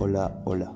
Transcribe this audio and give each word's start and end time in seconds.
Hola, 0.00 0.40
hola. 0.44 0.72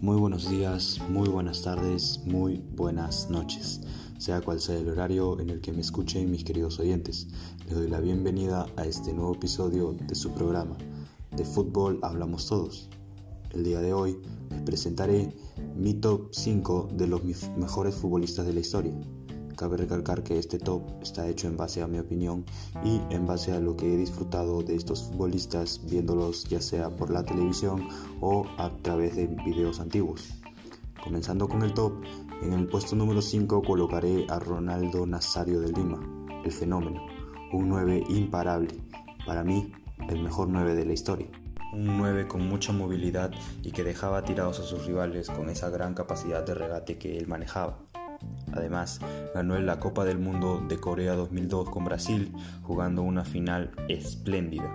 Muy 0.00 0.16
buenos 0.16 0.50
días, 0.50 0.98
muy 1.08 1.28
buenas 1.28 1.62
tardes, 1.62 2.20
muy 2.26 2.56
buenas 2.74 3.30
noches. 3.30 3.82
Sea 4.18 4.40
cual 4.40 4.58
sea 4.58 4.74
el 4.74 4.88
horario 4.88 5.38
en 5.38 5.50
el 5.50 5.60
que 5.60 5.70
me 5.70 5.80
escuchen 5.80 6.28
mis 6.28 6.42
queridos 6.42 6.80
oyentes, 6.80 7.28
les 7.66 7.76
doy 7.76 7.86
la 7.86 8.00
bienvenida 8.00 8.66
a 8.74 8.84
este 8.84 9.12
nuevo 9.12 9.32
episodio 9.36 9.92
de 9.92 10.12
su 10.16 10.32
programa. 10.32 10.76
De 11.36 11.44
fútbol 11.44 12.00
hablamos 12.02 12.48
todos. 12.48 12.88
El 13.52 13.62
día 13.62 13.78
de 13.78 13.92
hoy 13.92 14.18
les 14.50 14.62
presentaré 14.62 15.36
mi 15.76 15.94
top 15.94 16.30
5 16.32 16.88
de 16.94 17.06
los 17.06 17.22
mejores 17.56 17.94
futbolistas 17.94 18.44
de 18.44 18.54
la 18.54 18.60
historia. 18.60 18.92
Cabe 19.58 19.76
recalcar 19.76 20.22
que 20.22 20.38
este 20.38 20.60
top 20.60 20.84
está 21.02 21.26
hecho 21.26 21.48
en 21.48 21.56
base 21.56 21.82
a 21.82 21.88
mi 21.88 21.98
opinión 21.98 22.44
y 22.84 23.00
en 23.10 23.26
base 23.26 23.50
a 23.50 23.58
lo 23.58 23.76
que 23.76 23.92
he 23.92 23.96
disfrutado 23.96 24.62
de 24.62 24.76
estos 24.76 25.08
futbolistas 25.08 25.80
viéndolos 25.84 26.44
ya 26.44 26.60
sea 26.60 26.90
por 26.90 27.10
la 27.10 27.24
televisión 27.24 27.88
o 28.20 28.46
a 28.56 28.70
través 28.82 29.16
de 29.16 29.26
videos 29.26 29.80
antiguos. 29.80 30.32
Comenzando 31.02 31.48
con 31.48 31.62
el 31.62 31.74
top, 31.74 31.92
en 32.40 32.52
el 32.52 32.68
puesto 32.68 32.94
número 32.94 33.20
5 33.20 33.62
colocaré 33.62 34.26
a 34.28 34.38
Ronaldo 34.38 35.06
Nazario 35.06 35.58
de 35.58 35.72
Lima, 35.72 35.98
el 36.44 36.52
fenómeno, 36.52 37.04
un 37.52 37.68
9 37.68 38.04
imparable, 38.10 38.80
para 39.26 39.42
mí 39.42 39.72
el 40.08 40.22
mejor 40.22 40.50
9 40.50 40.76
de 40.76 40.84
la 40.86 40.92
historia. 40.92 41.26
Un 41.72 41.98
9 41.98 42.28
con 42.28 42.48
mucha 42.48 42.72
movilidad 42.72 43.32
y 43.64 43.72
que 43.72 43.82
dejaba 43.82 44.22
tirados 44.22 44.60
a 44.60 44.62
sus 44.62 44.86
rivales 44.86 45.28
con 45.28 45.48
esa 45.50 45.68
gran 45.68 45.94
capacidad 45.94 46.46
de 46.46 46.54
regate 46.54 46.96
que 46.96 47.18
él 47.18 47.26
manejaba. 47.26 47.87
Además, 48.58 49.00
ganó 49.34 49.56
la 49.58 49.78
Copa 49.78 50.04
del 50.04 50.18
Mundo 50.18 50.60
de 50.68 50.78
Corea 50.78 51.14
2002 51.14 51.70
con 51.70 51.84
Brasil, 51.84 52.32
jugando 52.62 53.02
una 53.02 53.24
final 53.24 53.70
espléndida. 53.88 54.68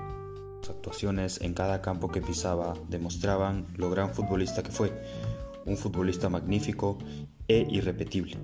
Sus 0.61 0.71
actuaciones 0.71 1.41
en 1.41 1.53
cada 1.53 1.81
campo 1.81 2.07
que 2.07 2.21
pisaba 2.21 2.75
demostraban 2.87 3.67
lo 3.75 3.89
gran 3.89 4.13
futbolista 4.13 4.63
que 4.63 4.71
fue, 4.71 4.91
un 5.65 5.75
futbolista 5.75 6.29
magnífico 6.29 6.97
e 7.49 7.67
irrepetible. 7.69 8.37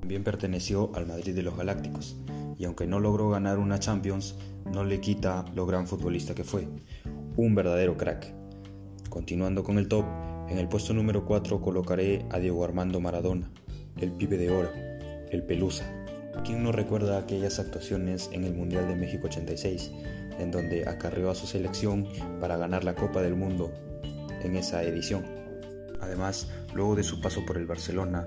También 0.00 0.22
perteneció 0.22 0.92
al 0.94 1.06
Madrid 1.06 1.34
de 1.34 1.42
los 1.42 1.56
Galácticos, 1.56 2.16
y 2.56 2.64
aunque 2.64 2.86
no 2.86 3.00
logró 3.00 3.28
ganar 3.30 3.58
una 3.58 3.80
Champions, 3.80 4.36
no 4.64 4.84
le 4.84 5.00
quita 5.00 5.44
lo 5.56 5.66
gran 5.66 5.88
futbolista 5.88 6.34
que 6.34 6.44
fue, 6.44 6.68
un 7.36 7.56
verdadero 7.56 7.96
crack. 7.96 8.32
Continuando 9.10 9.64
con 9.64 9.78
el 9.78 9.88
top, 9.88 10.04
en 10.48 10.58
el 10.58 10.68
puesto 10.68 10.94
número 10.94 11.24
4 11.24 11.60
colocaré 11.60 12.24
a 12.30 12.38
Diego 12.38 12.64
Armando 12.64 13.00
Maradona, 13.00 13.50
el 14.00 14.12
pibe 14.12 14.36
de 14.36 14.50
oro, 14.50 14.70
el 15.30 15.42
pelusa. 15.42 15.84
¿Quién 16.44 16.62
no 16.62 16.70
recuerda 16.70 17.18
aquellas 17.18 17.58
actuaciones 17.58 18.28
en 18.32 18.44
el 18.44 18.54
Mundial 18.54 18.88
de 18.88 18.96
México 18.96 19.26
86, 19.26 19.90
en 20.38 20.50
donde 20.50 20.88
acarreó 20.88 21.30
a 21.30 21.34
su 21.34 21.46
selección 21.46 22.06
para 22.40 22.56
ganar 22.56 22.84
la 22.84 22.94
Copa 22.94 23.22
del 23.22 23.36
Mundo 23.36 23.72
en 24.42 24.56
esa 24.56 24.82
edición? 24.82 25.24
Además, 26.00 26.48
luego 26.74 26.94
de 26.94 27.02
su 27.02 27.20
paso 27.20 27.44
por 27.46 27.56
el 27.56 27.66
Barcelona, 27.66 28.26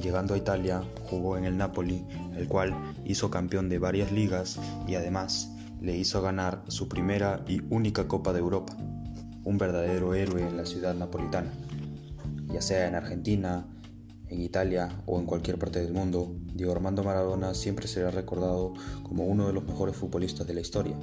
llegando 0.00 0.34
a 0.34 0.38
Italia, 0.38 0.82
jugó 1.04 1.38
en 1.38 1.44
el 1.44 1.56
Napoli, 1.56 2.04
el 2.36 2.46
cual 2.46 2.74
hizo 3.04 3.30
campeón 3.30 3.68
de 3.68 3.78
varias 3.78 4.12
ligas 4.12 4.60
y 4.86 4.94
además 4.94 5.50
le 5.80 5.96
hizo 5.96 6.20
ganar 6.22 6.62
su 6.68 6.88
primera 6.88 7.42
y 7.48 7.62
única 7.70 8.06
Copa 8.06 8.32
de 8.32 8.40
Europa, 8.40 8.76
un 9.44 9.58
verdadero 9.58 10.14
héroe 10.14 10.42
en 10.42 10.56
la 10.56 10.66
ciudad 10.66 10.94
napolitana, 10.94 11.52
ya 12.52 12.60
sea 12.60 12.86
en 12.86 12.94
Argentina, 12.94 13.66
en 14.28 14.42
Italia 14.42 15.02
o 15.06 15.18
en 15.18 15.26
cualquier 15.26 15.58
parte 15.58 15.80
del 15.80 15.92
mundo, 15.92 16.34
Diego 16.54 16.72
Armando 16.72 17.04
Maradona 17.04 17.54
siempre 17.54 17.86
será 17.86 18.10
recordado 18.10 18.74
como 19.02 19.24
uno 19.24 19.46
de 19.46 19.52
los 19.52 19.64
mejores 19.64 19.96
futbolistas 19.96 20.46
de 20.46 20.54
la 20.54 20.60
historia, 20.60 20.96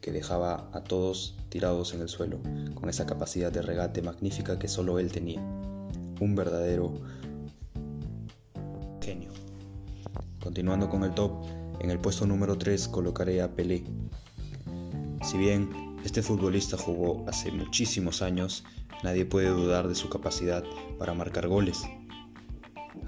que 0.00 0.12
dejaba 0.12 0.70
a 0.72 0.82
todos 0.84 1.36
tirados 1.48 1.94
en 1.94 2.02
el 2.02 2.08
suelo, 2.08 2.38
con 2.74 2.88
esa 2.88 3.06
capacidad 3.06 3.50
de 3.50 3.62
regate 3.62 4.02
magnífica 4.02 4.58
que 4.58 4.68
solo 4.68 4.98
él 4.98 5.10
tenía. 5.10 5.40
Un 6.20 6.34
verdadero 6.34 7.00
genio. 9.00 9.32
Continuando 10.42 10.88
con 10.88 11.04
el 11.04 11.14
top, 11.14 11.32
en 11.80 11.90
el 11.90 11.98
puesto 11.98 12.26
número 12.26 12.58
3 12.58 12.88
colocaré 12.88 13.42
a 13.42 13.54
Pelé. 13.54 13.84
Si 15.22 15.36
bien 15.36 15.96
este 16.04 16.22
futbolista 16.22 16.76
jugó 16.76 17.24
hace 17.28 17.50
muchísimos 17.50 18.22
años, 18.22 18.64
nadie 19.02 19.24
puede 19.24 19.48
dudar 19.48 19.88
de 19.88 19.94
su 19.94 20.08
capacidad 20.08 20.62
para 20.98 21.14
marcar 21.14 21.48
goles 21.48 21.82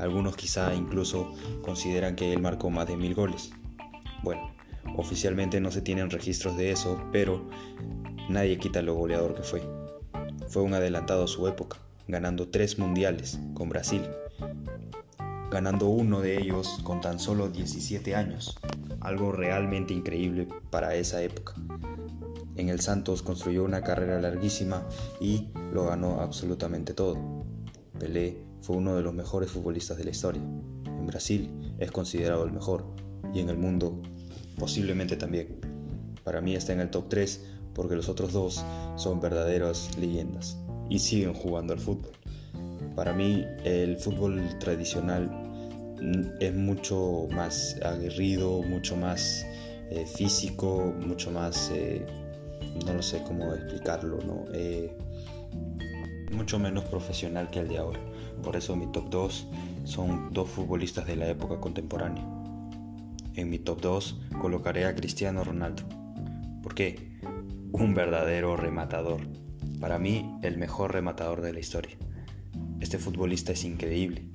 algunos 0.01 0.37
quizá 0.37 0.75
incluso 0.75 1.33
consideran 1.63 2.17
que 2.17 2.33
él 2.33 2.41
marcó 2.41 2.71
más 2.71 2.89
de 2.89 2.97
mil 2.97 3.15
goles. 3.15 3.53
Bueno, 4.23 4.51
oficialmente 4.97 5.61
no 5.61 5.71
se 5.71 5.83
tienen 5.83 6.11
registros 6.11 6.57
de 6.57 6.73
eso, 6.73 7.03
pero 7.13 7.49
nadie 8.29 8.59
quita 8.59 8.83
lo 8.83 8.95
goleador 8.95 9.35
que 9.35 9.43
fue. 9.43 9.63
Fue 10.49 10.63
un 10.63 10.75
adelantado 10.75 11.27
su 11.27 11.47
época, 11.47 11.79
ganando 12.09 12.49
tres 12.49 12.79
mundiales 12.79 13.39
con 13.55 13.69
Brasil, 13.69 14.03
ganando 15.51 15.87
uno 15.89 16.21
de 16.21 16.41
ellos 16.41 16.81
con 16.83 17.01
tan 17.01 17.19
solo 17.19 17.49
17 17.49 18.15
años, 18.15 18.59
algo 19.01 19.33
realmente 19.33 19.95
increíble 19.95 20.49
para 20.71 20.95
esa 20.95 21.23
época. 21.23 21.55
En 22.57 22.69
el 22.69 22.81
Santos 22.81 23.23
construyó 23.23 23.65
una 23.65 23.83
carrera 23.83 24.21
larguísima 24.21 24.87
y 25.21 25.49
lo 25.73 25.87
ganó 25.87 26.21
absolutamente 26.21 26.95
todo. 26.95 27.45
Pelé 27.99 28.50
fue 28.63 28.77
uno 28.77 28.97
de 28.97 29.03
los 29.03 29.15
mejores 29.15 29.51
futbolistas 29.51 29.99
de 29.99 30.05
la 30.05 30.11
historia. 30.11 30.43
En 30.43 31.07
Brasil 31.07 31.51
es 31.79 31.91
considerado 31.91 32.45
el 32.45 32.53
mejor 32.53 32.85
y 33.33 33.41
en 33.41 33.49
el 33.49 33.57
mundo 33.57 34.01
posiblemente 34.59 35.17
también. 35.17 35.61
Para 36.25 36.41
mí 36.41 36.55
está 36.55 36.73
en 36.73 36.81
el 36.81 36.91
top 36.91 37.09
3 37.09 37.47
porque 37.75 37.97
los 37.97 38.09
otros 38.09 38.33
dos 38.33 38.65
son 38.97 39.21
verdaderas 39.21 39.97
leyendas 39.99 40.59
y 40.89 40.99
siguen 40.99 41.35
jugando 41.35 41.73
al 41.73 41.81
fútbol. 41.81 42.13
Para 42.95 43.13
mí 43.13 43.47
el 43.65 43.97
fútbol 43.97 44.43
tradicional 44.59 45.31
es 46.41 46.55
mucho 46.55 47.29
más 47.31 47.77
aguerrido, 47.83 48.63
mucho 48.63 48.97
más 48.97 49.47
eh, 49.91 50.07
físico, 50.07 50.95
mucho 51.07 51.31
más, 51.31 51.71
eh, 51.75 52.05
no 52.87 52.95
lo 52.95 53.03
sé 53.03 53.23
cómo 53.23 53.55
explicarlo, 53.55 54.19
¿no? 54.27 54.45
Eh, 54.53 54.97
mucho 56.33 56.59
menos 56.59 56.85
profesional 56.85 57.51
que 57.51 57.61
el 57.61 57.69
de 57.69 57.79
ahora. 57.79 58.01
Por 58.43 58.57
eso 58.57 58.77
mi 58.77 58.87
top 58.87 59.11
2 59.11 59.49
son 59.85 60.33
dos 60.33 60.49
futbolistas 60.49 61.07
de 61.07 61.17
la 61.17 61.29
época 61.29 61.61
contemporánea. 61.61 62.25
En 63.35 63.51
mi 63.51 63.59
top 63.59 63.81
2 63.81 64.21
colocaré 64.41 64.87
a 64.87 64.95
Cristiano 64.95 65.45
Ronaldo. 65.45 65.83
¿Por 66.63 66.75
qué? 66.75 67.19
Un 67.73 67.95
verdadero 67.95 68.57
rematador. 68.57 69.21
Para 69.81 69.99
mí, 69.99 70.39
el 70.43 70.59
mejor 70.59 70.93
rematador 70.93 71.41
de 71.41 71.53
la 71.53 71.61
historia. 71.61 71.97
Este 72.81 72.99
futbolista 72.99 73.53
es 73.53 73.65
increíble. 73.65 74.27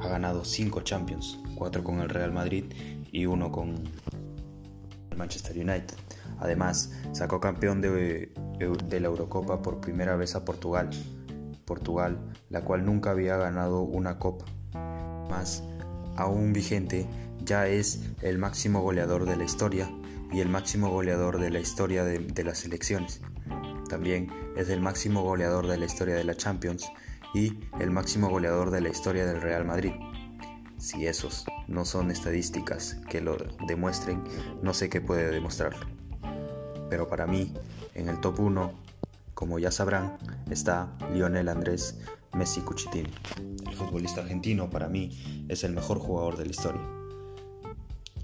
Ha 0.00 0.08
ganado 0.08 0.44
5 0.44 0.80
Champions, 0.82 1.38
4 1.54 1.84
con 1.84 2.00
el 2.00 2.08
Real 2.08 2.32
Madrid 2.32 2.64
y 3.12 3.26
1 3.26 3.52
con 3.52 3.74
el 5.10 5.16
Manchester 5.16 5.56
United. 5.56 5.96
Además, 6.38 6.92
sacó 7.12 7.40
campeón 7.40 7.80
de, 7.80 8.32
de 8.88 9.00
la 9.00 9.08
Eurocopa 9.08 9.62
por 9.62 9.80
primera 9.80 10.16
vez 10.16 10.34
a 10.34 10.44
Portugal 10.44 10.90
Portugal, 11.70 12.18
la 12.48 12.62
cual 12.62 12.84
nunca 12.84 13.12
había 13.12 13.36
ganado 13.36 13.82
una 13.82 14.18
copa. 14.18 14.44
Más, 15.30 15.62
aún 16.16 16.52
vigente, 16.52 17.06
ya 17.44 17.68
es 17.68 18.10
el 18.22 18.38
máximo 18.38 18.82
goleador 18.82 19.24
de 19.24 19.36
la 19.36 19.44
historia 19.44 19.88
y 20.32 20.40
el 20.40 20.48
máximo 20.48 20.90
goleador 20.90 21.38
de 21.38 21.48
la 21.50 21.60
historia 21.60 22.02
de, 22.02 22.42
las 22.42 22.58
selecciones. 22.58 23.20
También 23.88 24.32
es 24.56 24.68
el 24.68 24.80
máximo 24.80 25.22
goleador 25.22 25.68
de 25.68 25.78
la 25.78 25.84
historia 25.84 26.16
de 26.16 26.24
la 26.24 26.34
Champions 26.34 26.90
y 27.34 27.56
el 27.78 27.92
máximo 27.92 28.28
goleador 28.28 28.72
de 28.72 28.80
la 28.80 28.88
historia 28.88 29.24
del 29.24 29.40
Real 29.40 29.64
Madrid. 29.64 29.92
Si 30.76 31.06
esos 31.06 31.46
no 31.68 31.84
son 31.84 32.10
estadísticas 32.10 32.96
que 33.08 33.20
lo 33.20 33.36
demuestren, 33.68 34.24
no 34.60 34.74
sé 34.74 34.88
qué 34.88 35.00
puede 35.00 35.30
demostrarlo. 35.30 35.86
Pero 36.88 37.06
para 37.06 37.28
mí, 37.28 37.54
en 37.94 38.08
el 38.08 38.18
top 38.20 38.40
1 38.40 38.89
como 39.40 39.58
ya 39.58 39.70
sabrán, 39.70 40.18
está 40.50 40.92
Lionel 41.14 41.48
Andrés 41.48 41.98
Messi 42.34 42.60
Cuchitini. 42.60 43.08
El 43.66 43.74
futbolista 43.74 44.20
argentino 44.20 44.68
para 44.68 44.86
mí 44.86 45.46
es 45.48 45.64
el 45.64 45.72
mejor 45.72 45.98
jugador 45.98 46.36
de 46.36 46.44
la 46.44 46.50
historia. 46.50 46.82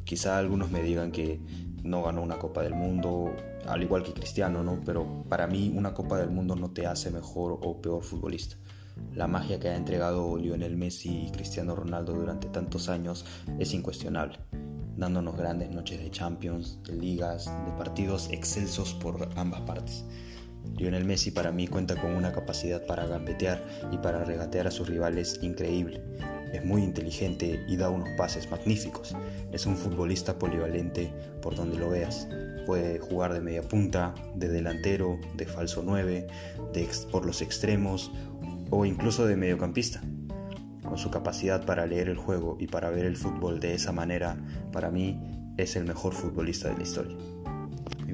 Quizá 0.04 0.36
algunos 0.36 0.70
me 0.70 0.82
digan 0.82 1.12
que 1.12 1.40
no 1.82 2.02
ganó 2.02 2.22
una 2.22 2.38
Copa 2.38 2.62
del 2.62 2.74
Mundo, 2.74 3.34
al 3.66 3.82
igual 3.82 4.02
que 4.02 4.12
Cristiano, 4.12 4.62
¿no? 4.62 4.82
Pero 4.84 5.24
para 5.26 5.46
mí 5.46 5.72
una 5.74 5.94
Copa 5.94 6.18
del 6.18 6.28
Mundo 6.28 6.54
no 6.54 6.70
te 6.70 6.86
hace 6.86 7.10
mejor 7.10 7.60
o 7.62 7.80
peor 7.80 8.02
futbolista. 8.02 8.56
La 9.14 9.26
magia 9.26 9.58
que 9.58 9.70
ha 9.70 9.76
entregado 9.76 10.36
Lionel 10.36 10.76
Messi 10.76 11.28
y 11.28 11.30
Cristiano 11.30 11.74
Ronaldo 11.74 12.12
durante 12.12 12.48
tantos 12.48 12.90
años 12.90 13.24
es 13.58 13.72
incuestionable, 13.72 14.38
dándonos 14.98 15.34
grandes 15.34 15.70
noches 15.70 15.98
de 15.98 16.10
Champions, 16.10 16.78
de 16.82 16.92
ligas, 16.92 17.46
de 17.46 17.72
partidos 17.78 18.28
excelsos 18.30 18.92
por 18.92 19.30
ambas 19.36 19.62
partes. 19.62 20.04
Lionel 20.76 21.05
Messi 21.05 21.31
para 21.31 21.52
mí 21.52 21.67
cuenta 21.67 21.96
con 21.96 22.14
una 22.14 22.32
capacidad 22.32 22.84
para 22.84 23.06
gambetear 23.06 23.64
y 23.90 23.99
para 23.99 24.25
regatear 24.25 24.67
a 24.67 24.70
sus 24.70 24.88
rivales 24.88 25.38
increíble. 25.43 26.02
Es 26.52 26.64
muy 26.64 26.82
inteligente 26.82 27.64
y 27.67 27.76
da 27.76 27.90
unos 27.90 28.08
pases 28.17 28.50
magníficos. 28.50 29.17
Es 29.52 29.67
un 29.67 29.76
futbolista 29.76 30.38
polivalente 30.38 31.12
por 31.43 31.55
donde 31.55 31.78
lo 31.78 31.90
veas. 31.90 32.28
puede 32.67 32.99
jugar 32.99 33.32
de 33.32 33.40
media 33.40 33.62
punta, 33.62 34.12
de 34.34 34.49
delantero, 34.49 35.20
de 35.34 35.46
falso 35.46 35.82
9, 35.84 36.26
de 36.73 36.88
por 37.12 37.25
los 37.25 37.40
extremos 37.40 38.11
o 38.70 38.84
incluso 38.84 39.25
de 39.25 39.37
mediocampista. 39.37 40.02
Con 40.82 40.99
su 40.99 41.11
capacidad 41.11 41.64
para 41.64 41.87
leer 41.87 42.08
el 42.08 42.17
juego 42.17 42.56
y 42.58 42.67
para 42.67 42.90
ver 42.90 43.06
el 43.06 43.17
fútbol 43.17 43.61
de 43.61 43.75
esa 43.75 43.93
manera, 43.93 44.37
para 44.72 44.90
mí 44.90 45.20
es 45.56 45.76
el 45.76 45.84
mejor 45.84 46.12
futbolista 46.12 46.69
de 46.69 46.76
la 46.76 46.82
historia. 46.82 47.17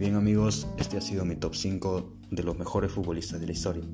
Bien 0.03 0.17
amigos, 0.17 0.67
este 0.79 0.99
ha 0.99 1.01
sido 1.01 1.25
mi 1.25 1.37
top 1.37 1.55
5 1.55 2.15
de 2.33 2.43
los 2.43 2.59
mejores 2.59 2.91
futbolistas 2.91 3.39
de 3.39 3.47
la 3.47 3.53
historia. 3.53 3.85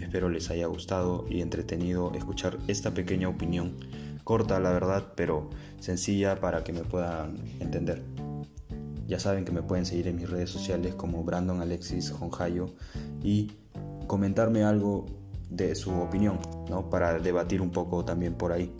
Espero 0.00 0.30
les 0.30 0.48
haya 0.48 0.66
gustado 0.66 1.26
y 1.28 1.42
entretenido 1.42 2.12
escuchar 2.14 2.56
esta 2.66 2.94
pequeña 2.94 3.28
opinión, 3.28 3.76
corta 4.24 4.58
la 4.58 4.70
verdad, 4.70 5.12
pero 5.16 5.50
sencilla 5.78 6.40
para 6.40 6.64
que 6.64 6.72
me 6.72 6.80
puedan 6.80 7.36
entender. 7.60 8.02
Ya 9.06 9.18
saben 9.20 9.44
que 9.44 9.52
me 9.52 9.62
pueden 9.62 9.84
seguir 9.84 10.08
en 10.08 10.16
mis 10.16 10.30
redes 10.30 10.48
sociales 10.48 10.94
como 10.94 11.22
Brandon 11.24 11.60
Alexis 11.60 12.10
Jonjayo 12.10 12.74
y 13.22 13.52
comentarme 14.06 14.64
algo 14.64 15.04
de 15.50 15.74
su 15.74 15.92
opinión, 15.92 16.38
¿no? 16.70 16.88
Para 16.88 17.18
debatir 17.18 17.60
un 17.60 17.70
poco 17.70 18.02
también 18.02 18.32
por 18.32 18.52
ahí. 18.52 18.74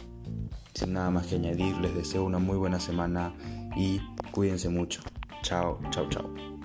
Sin 0.73 0.94
nada 0.94 1.11
más 1.11 1.26
que 1.26 1.35
añadir, 1.35 1.76
les 1.76 1.94
deseo 1.94 2.25
una 2.25 2.38
muy 2.38 2.56
buena 2.56 2.81
semana 2.81 3.35
y 3.76 4.00
cuídense 4.33 4.71
mucho. 4.71 5.03
Chao, 5.43 5.79
chao, 5.91 6.09
chao. 6.09 6.60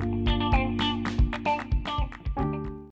Bye. 0.00 0.49